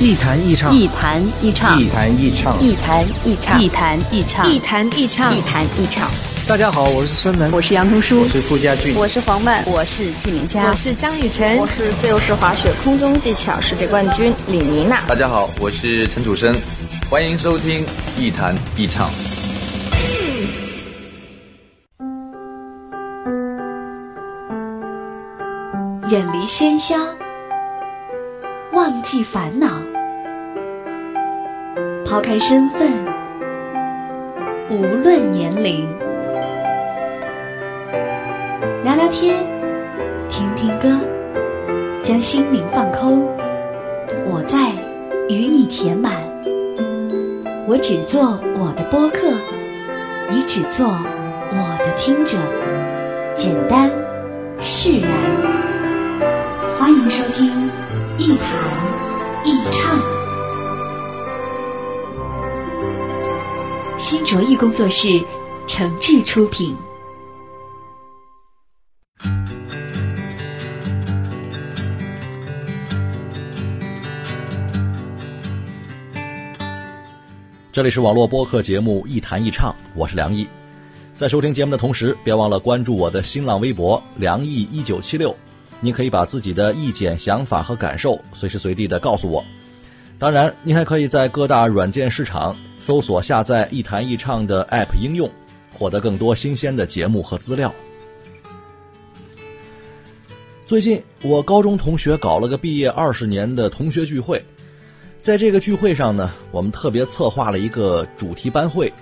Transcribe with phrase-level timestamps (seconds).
[0.00, 6.08] 一弹一唱，一弹一唱，一弹一唱，一弹一唱，一弹一唱，一弹一唱，一弹一唱。
[6.46, 15.00] 大家好，我是孙楠，我是杨童书，我是傅家俊，我是黄曼，我是纪明佳，我是江雨晨，我是自由式滑雪空中技巧世界冠军李妮娜。
[15.08, 16.54] 大家好，我是陈楚生，
[17.10, 17.84] 欢迎收听
[18.16, 19.10] 一弹一唱。
[26.08, 26.94] 远离喧嚣，
[28.72, 29.66] 忘记烦恼，
[32.08, 32.90] 抛开身份，
[34.70, 35.86] 无论年龄，
[38.82, 39.44] 聊聊天，
[40.30, 40.98] 听听歌，
[42.02, 43.28] 将心灵放空。
[44.24, 44.72] 我在
[45.28, 46.14] 与你填满，
[47.66, 49.28] 我只做我的播客，
[50.30, 52.38] 你只做我的听者，
[53.34, 53.90] 简单
[54.62, 55.10] 释然。
[56.78, 57.50] 欢迎收听
[58.16, 58.48] 《一弹
[59.44, 59.98] 一唱》，
[64.10, 65.22] 新卓艺工作室
[65.66, 66.74] 诚挚出品。
[77.70, 80.48] 这里是网络播客节目《一弹一唱》，我是梁毅。
[81.14, 85.36] 在收听节目的同时，别忘了关注我的新浪微博“梁毅一九七六”。
[85.82, 89.44] 你可以把自己的意见、想法和感受随时随地的告诉我。
[90.18, 95.30] 当然，你还可以在各大软件市场搜索下载“一弹一唱”的 App 应用，
[95.72, 97.72] 获得更多新鲜的节目和资料。
[100.64, 104.44] 最近，我高中同学搞了个毕业二十年的同学聚会，
[105.22, 108.92] 在这个聚会上呢，我们特别策划了一个主题班会，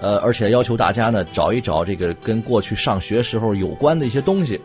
[0.00, 4.60] 呃，而且要求大家呢找一找这个跟过去上学时候有关的一些东西。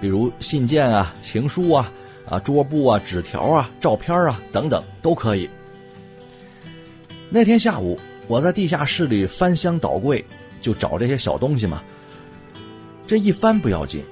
[0.00, 1.92] 比如信件啊、情书啊、
[2.30, 5.50] 啊桌布啊、纸条啊、照片啊等等都可以。
[7.28, 10.24] 那天下午，我在地下室里翻箱倒柜，
[10.62, 11.82] 就找这些小东西嘛。
[13.06, 14.02] 这一翻不要紧，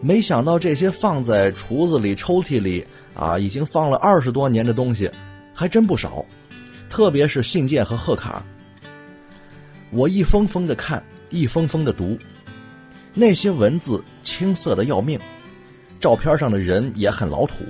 [0.00, 5.10] 没想到这些放在橱子里、抽屉里啊，已经放了二十多年的东西，
[5.54, 6.24] 还真不少。
[6.90, 8.44] 特别是信件和贺卡，
[9.90, 12.16] 我一封封的看，一封封的读。
[13.14, 15.18] 那些文字青涩的要命，
[16.04, 17.64] 照片上的人也很老土，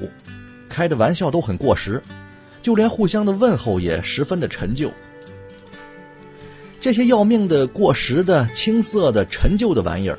[0.68, 2.02] 开的玩笑都很过时，
[2.62, 4.90] 就连互相的问候也十分的陈旧。
[6.80, 10.18] 这些要命的、过时的、青涩的、陈旧的玩意儿，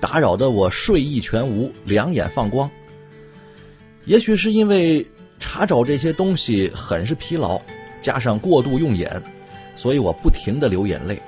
[0.00, 2.70] 打扰得我睡意全无，两眼放光。
[4.06, 5.06] 也许是因为
[5.38, 7.60] 查找这些东西很是疲劳，
[8.00, 9.22] 加上过度用眼，
[9.76, 11.20] 所以我不停的流眼泪，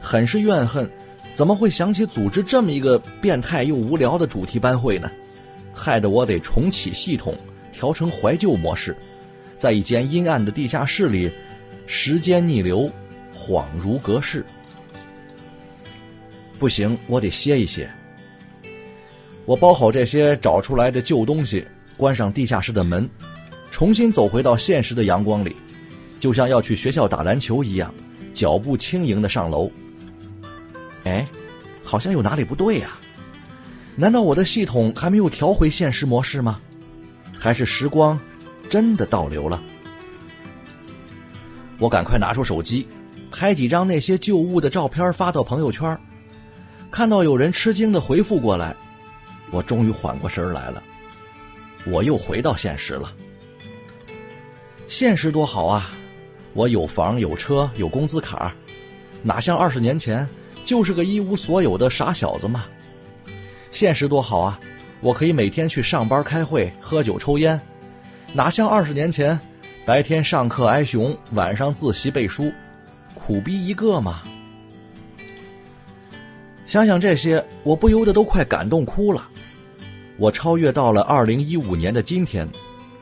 [0.00, 0.90] 很是怨恨。
[1.34, 5.10] 怎么会想起组织这么一个变态又无聊的主题班会呢？
[5.72, 7.34] 害得我得重启系统，
[7.72, 8.96] 调成怀旧模式，
[9.56, 11.30] 在一间阴暗的地下室里，
[11.86, 12.90] 时间逆流，
[13.36, 14.44] 恍如隔世。
[16.58, 17.90] 不行，我得歇一歇。
[19.46, 21.66] 我包好这些找出来的旧东西，
[21.96, 23.08] 关上地下室的门，
[23.70, 25.56] 重新走回到现实的阳光里，
[26.20, 27.92] 就像要去学校打篮球一样，
[28.34, 29.70] 脚步轻盈的上楼。
[31.04, 31.26] 哎，
[31.82, 32.98] 好像有哪里不对呀？
[33.96, 36.60] 难道我的系统还没有调回现实模式吗？
[37.38, 38.18] 还是时光
[38.68, 39.62] 真的倒流了？
[41.78, 42.86] 我赶快拿出手机，
[43.30, 45.98] 拍几张那些旧物的照片发到朋友圈。
[46.90, 48.74] 看到有人吃惊的回复过来，
[49.50, 50.82] 我终于缓过神来了。
[51.86, 53.12] 我又回到现实了。
[54.88, 55.90] 现实多好啊！
[56.52, 58.52] 我有房有车有工资卡，
[59.22, 60.28] 哪像二十年前？
[60.64, 62.66] 就是个一无所有的傻小子嘛，
[63.70, 64.58] 现实多好啊！
[65.00, 67.58] 我可以每天去上班、开会、喝酒、抽烟，
[68.34, 69.38] 哪像二十年前，
[69.86, 72.52] 白天上课挨熊，晚上自习背书，
[73.14, 74.22] 苦逼一个嘛！
[76.66, 79.26] 想想这些，我不由得都快感动哭了。
[80.18, 82.46] 我超越到了二零一五年的今天，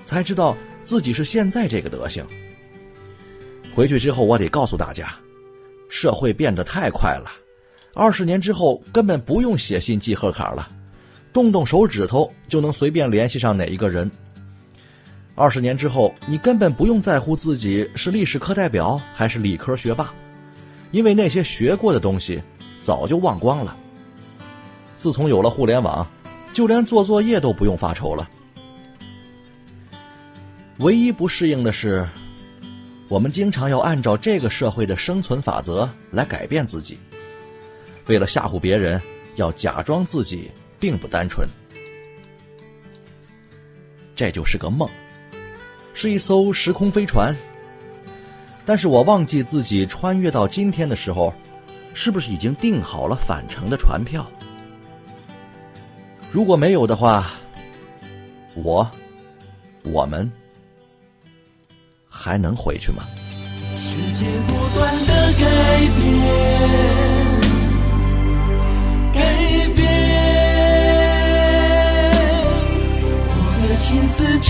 [0.05, 2.25] 才知道自己是现在这个德行。
[3.75, 5.15] 回去之后，我得告诉大家，
[5.89, 7.31] 社会变得太快了。
[7.99, 10.69] 二十年之后，根本不用写信寄贺卡了，
[11.33, 14.09] 动动手指头就能随便联系上哪一个人。
[15.35, 20.15] 二十年之后，你根本不用在乎自己是历史课代表还是理科学霸，
[20.93, 22.41] 因为那些学过的东西
[22.81, 23.75] 早就忘光了。
[24.97, 26.07] 自从有了互联网，
[26.53, 28.31] 就连做作业都不用发愁了。
[30.79, 32.09] 唯一不适应的是，
[33.09, 36.97] 我们经常要按照这个社会的生存法则来改变自己。
[38.09, 39.01] 为了吓唬别人，
[39.37, 40.51] 要假装自己
[40.81, 41.47] 并不单纯，
[44.17, 44.89] 这就是个梦。
[45.95, 47.35] 是一艘时空飞船。
[48.65, 51.33] 但是我忘记自己穿越到今天的时候，
[51.95, 54.27] 是不是已经订好了返程的船票？
[56.31, 57.33] 如果没有的话，
[58.55, 58.89] 我、
[59.85, 60.31] 我们
[62.09, 63.05] 还能回去吗？
[63.75, 67.28] 时间不断的改变，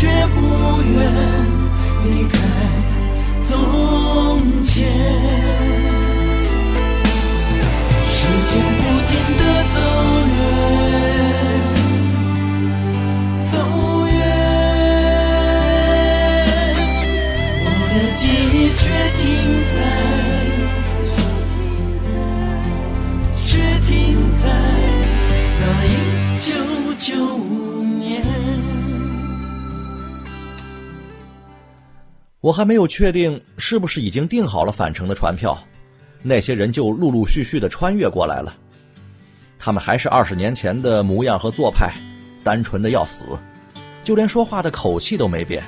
[0.00, 0.38] 却不
[0.92, 0.96] 愿
[2.04, 2.38] 离开
[3.48, 3.50] 从
[4.62, 4.86] 前。
[8.04, 8.16] 时
[8.46, 9.42] 间不停的
[9.74, 9.76] 走
[10.36, 10.38] 远，
[13.50, 13.52] 走
[14.06, 14.16] 远，
[17.64, 18.22] 我的记
[18.54, 18.80] 忆却
[19.18, 19.22] 停
[32.48, 35.58] 我还没有确定是不是已经订好了返程的船票，
[36.22, 38.56] 那些人就陆陆续续的穿越过来了。
[39.58, 41.92] 他们还是二十年前的模样和做派，
[42.42, 43.38] 单纯的要死，
[44.02, 45.62] 就连说话的口气都没变。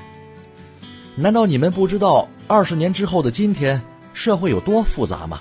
[1.16, 3.78] 难道你们不知道二十年之后的今天
[4.14, 5.38] 社会有多复杂吗？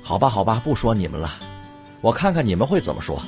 [0.00, 1.34] 好吧，好吧，不说你们了，
[2.02, 3.20] 我看看你们会怎么说。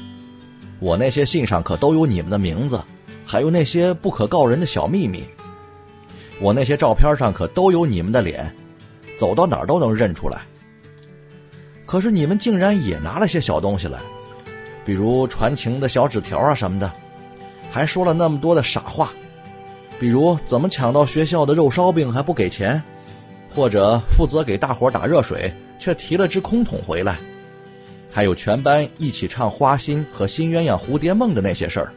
[0.78, 2.81] 我那些信上可都有你们的名字，
[3.26, 5.25] 还有那些不可告人的小秘密。
[6.40, 8.50] 我那些照片上可都有你们的脸，
[9.19, 10.40] 走到哪儿都能认出来。
[11.84, 13.98] 可是你们竟然也拿了些小东西来，
[14.87, 16.90] 比如传情的小纸条啊什么的，
[17.70, 19.12] 还说了那么多的傻话，
[19.98, 22.82] 比如怎么抢到学校的肉烧饼还不给钱，
[23.54, 27.19] 或者负责给大伙打热水却提了只空桶回来，
[28.10, 31.92] 还有全班一起唱《花心》和《新鸳鸯蝴蝶梦》的那些事儿，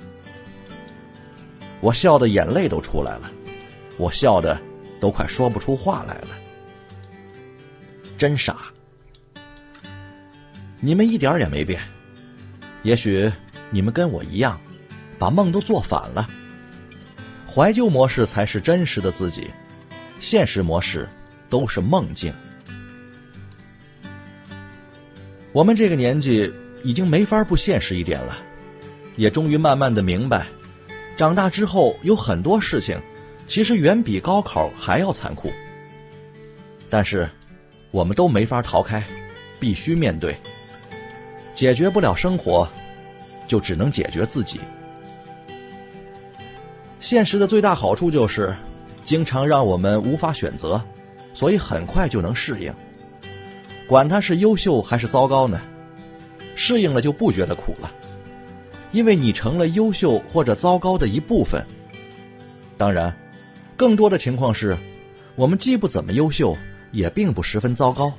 [1.79, 3.31] 我笑的眼泪都出来了。
[3.97, 4.59] 我笑的
[4.99, 6.29] 都快说不出话来了，
[8.17, 8.57] 真傻！
[10.79, 11.81] 你们一点也没变，
[12.81, 13.31] 也许
[13.69, 14.59] 你们跟我一样，
[15.17, 16.27] 把梦都做反了。
[17.47, 19.49] 怀旧模式才是真实的自己，
[20.19, 21.07] 现实模式
[21.49, 22.33] 都是梦境。
[25.51, 26.51] 我们这个年纪
[26.83, 28.37] 已经没法不现实一点了，
[29.15, 30.47] 也终于慢慢的明白，
[31.15, 32.99] 长大之后有很多事情。
[33.45, 35.51] 其实远比高考还要残酷，
[36.89, 37.29] 但是
[37.91, 39.03] 我们都没法逃开，
[39.59, 40.35] 必须面对。
[41.53, 42.67] 解决不了生活，
[43.47, 44.59] 就只能解决自己。
[46.99, 48.55] 现实的最大好处就是，
[49.05, 50.81] 经常让我们无法选择，
[51.33, 52.73] 所以很快就能适应。
[53.87, 55.61] 管它是优秀还是糟糕呢？
[56.55, 57.91] 适应了就不觉得苦了，
[58.91, 61.63] 因为你成了优秀或者糟糕的一部分。
[62.77, 63.13] 当然。
[63.75, 64.77] 更多的情况是，
[65.35, 66.55] 我们既不怎么优秀，
[66.91, 68.13] 也并不十分糟糕。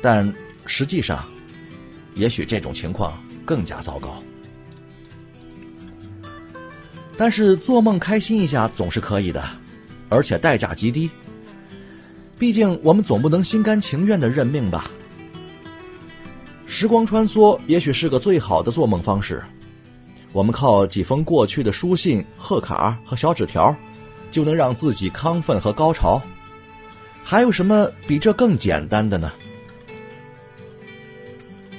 [0.00, 0.32] 但
[0.64, 1.26] 实际上，
[2.14, 4.22] 也许这种情况更加糟糕。
[7.16, 9.44] 但是做梦开心一下总是可以的，
[10.08, 11.10] 而且代价极低。
[12.38, 14.88] 毕竟我们总不能心甘情愿的认命吧。
[16.64, 19.42] 时光穿梭也许是个最好的做梦方式。
[20.32, 23.74] 我们靠几封过去的书信、贺卡和小纸条。
[24.30, 26.20] 就能让自己亢奋和高潮，
[27.22, 29.32] 还有什么比这更简单的呢？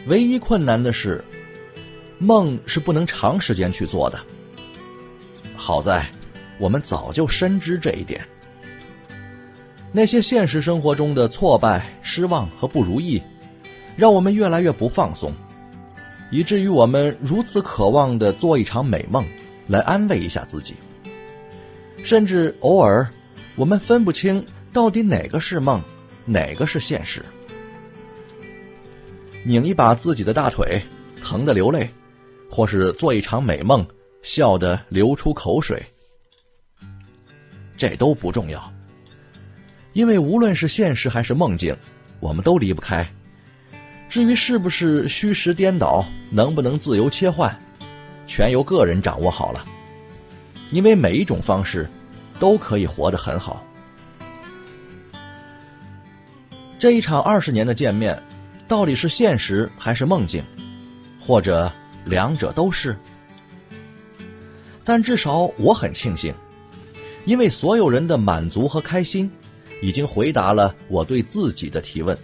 [0.08, 1.24] 唯一困难的是，
[2.18, 4.20] 梦是不能长时间去做的。
[5.56, 6.06] 好在，
[6.58, 8.25] 我们早就深知这一点。
[9.91, 13.22] 那些现实生活中的挫败、失望和不如意，
[13.96, 15.34] 让我们越来越不放松，
[16.32, 19.25] 以至于我们如此渴望的做一场美梦，
[19.68, 20.75] 来安慰一下自己。
[22.03, 23.08] 甚至偶尔，
[23.56, 25.82] 我们分不清到底哪个是梦，
[26.25, 27.24] 哪个是现实。
[29.44, 30.82] 拧一把自己的大腿，
[31.24, 31.88] 疼得流泪；
[32.50, 33.86] 或是做一场美梦，
[34.22, 35.82] 笑得流出口水。
[37.77, 38.74] 这都不重要，
[39.94, 41.75] 因为无论是现实还是梦境，
[42.20, 43.08] 我们都离不开。
[44.10, 47.58] 至于是不是虚实颠倒，能不能自由切换，
[48.27, 49.65] 全由个人掌握好了。
[50.71, 51.89] 因为每一种方式，
[52.39, 53.63] 都可以活得很好。
[56.77, 58.21] 这一场二十年的见面，
[58.67, 60.43] 到底是现实还是梦境，
[61.19, 61.71] 或者
[62.05, 62.95] 两者都是？
[64.85, 66.33] 但至少我很庆幸，
[67.25, 69.29] 因为所有人的满足和开心，
[69.81, 72.17] 已经回答了我对自己的提问。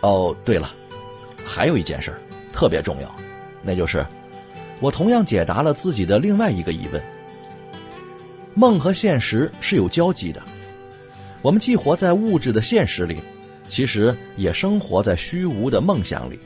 [0.00, 0.70] 哦，对了，
[1.46, 2.12] 还有一件事
[2.52, 3.16] 特别重要，
[3.62, 4.04] 那就是。
[4.80, 7.02] 我同样解答了自己的另外一个疑问：
[8.54, 10.42] 梦和现实是有交集的。
[11.42, 13.18] 我们既活在物质的现实里，
[13.68, 16.38] 其实也生活在虚无的梦想里。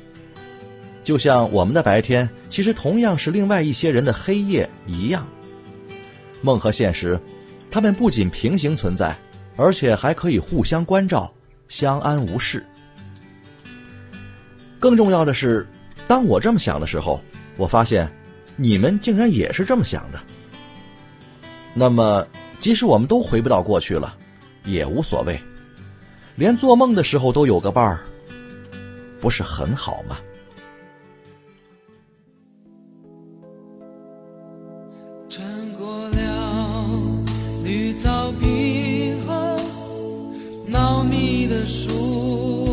[1.04, 5.26] 就像我们的白天，其实同样是另外一些人的黑夜一样。
[6.42, 7.18] 梦和现实，
[7.70, 9.16] 他们不仅平行存在，
[9.56, 11.32] 而且还可以互相关照，
[11.68, 12.64] 相安无事。
[14.78, 15.66] 更重要的是，
[16.06, 17.20] 当我这么想的时候，
[17.56, 18.08] 我发现
[18.62, 20.20] 你们竟然也是这么想的。
[21.74, 22.24] 那么，
[22.60, 24.16] 即使我们都回不到过去了，
[24.64, 25.36] 也无所谓，
[26.36, 28.04] 连做梦的时候都有个伴儿，
[29.20, 30.16] 不是很好吗？
[35.28, 35.44] 穿
[35.76, 36.78] 过了
[37.64, 39.56] 绿草坪后，
[40.68, 42.71] 茂密的树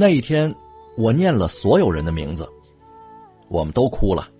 [0.00, 0.52] 那一天，
[0.96, 2.48] 我念了所有人的名字，
[3.48, 4.30] 我们都哭了，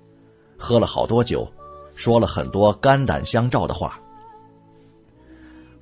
[0.57, 1.47] 喝了好多酒，
[1.95, 4.01] 说了很多肝胆相照的话。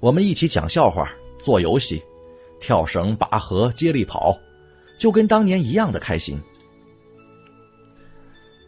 [0.00, 1.08] 我们一起讲笑话、
[1.38, 2.02] 做游戏、
[2.58, 4.36] 跳绳、拔河、接力跑，
[4.98, 6.36] 就跟当年一样的开心。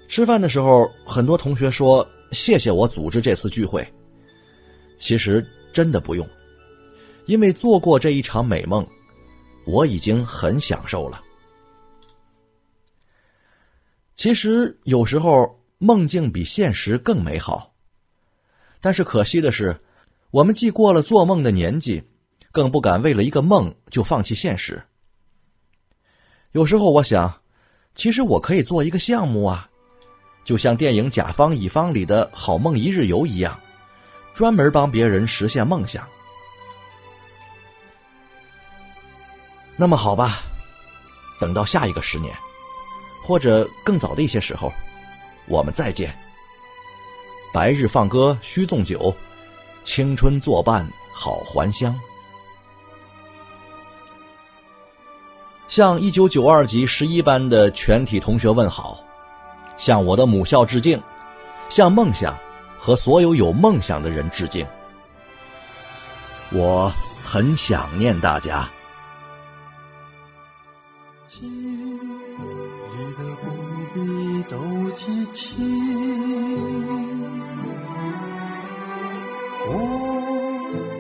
[0.09, 3.85] 吃饭的时候，很多同学说谢谢我组织这次聚会。
[4.97, 6.25] 其实真的不用，
[7.27, 8.87] 因为做过这一场美梦，
[9.71, 11.21] 我已经很享受了。
[14.15, 17.73] 其实有时候梦境比现实更美好，
[18.81, 19.81] 但是可惜的是，
[20.31, 22.03] 我们既过了做梦的年纪，
[22.53, 24.83] 更不敢为了一个梦就放弃现实。
[26.53, 27.41] 有时候我想，
[27.95, 29.71] 其实我可以做一个项目啊，
[30.45, 33.59] 就像电影《甲方乙方》里的好梦一日游一样，
[34.35, 36.07] 专门帮别人实现梦想。
[39.81, 40.43] 那么好吧，
[41.39, 42.37] 等到下一个十年，
[43.25, 44.71] 或者更早的一些时候，
[45.47, 46.15] 我们再见。
[47.51, 49.17] 白日放歌须纵酒，
[49.83, 51.99] 青春作伴好还乡。
[55.67, 59.03] 向一九九二级十一班的全体同学问好，
[59.79, 61.03] 向我的母校致敬，
[61.71, 62.39] 向梦想
[62.79, 64.67] 和所有有梦想的人致敬。
[66.51, 66.93] 我
[67.25, 68.69] 很想念大家。
[71.31, 71.49] 记忆
[73.15, 73.45] 的不
[73.95, 73.97] 必
[74.49, 74.57] 都
[74.97, 75.55] 记起，
[79.65, 79.69] 过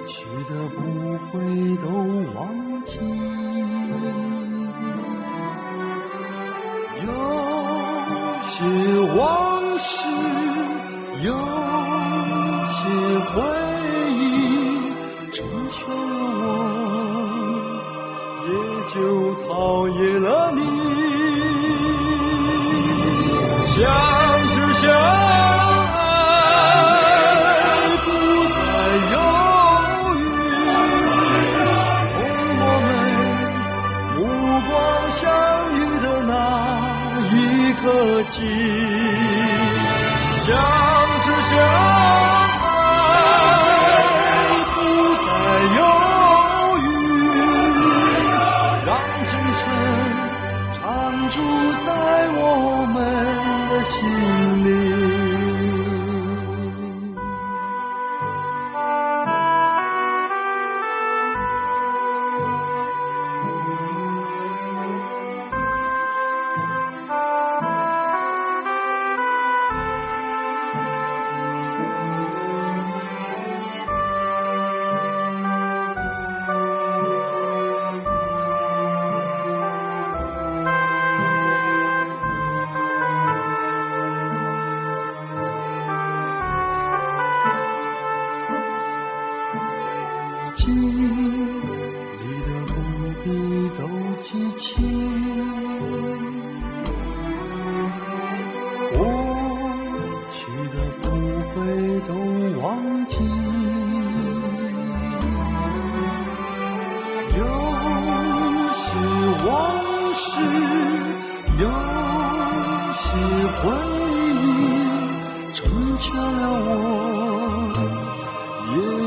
[0.06, 0.14] 去
[0.48, 0.78] 的不
[1.26, 1.84] 会都
[2.38, 2.38] 忘
[2.84, 3.00] 记。
[7.04, 7.08] 有
[8.44, 8.54] 些
[9.18, 9.18] 往
[9.78, 9.90] 事，
[11.24, 11.28] 有
[18.92, 20.80] 就讨厌了你。
[53.84, 54.79] 心里。
[90.68, 92.74] 你的不
[93.22, 93.28] 必
[93.78, 93.88] 都
[94.20, 95.39] 记起。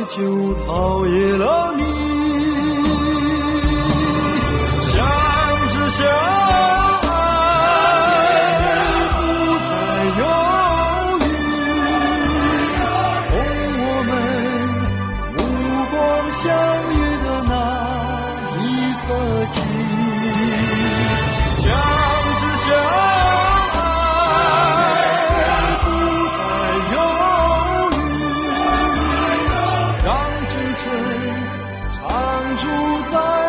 [0.07, 2.02] 就讨厌了你。
[32.57, 32.67] 住
[33.11, 33.42] 在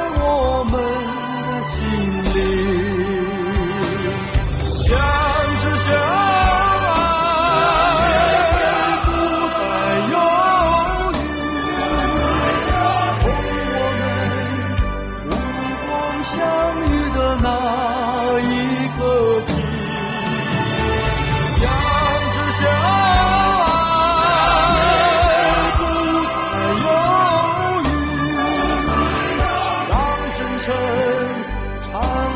[31.95, 32.34] All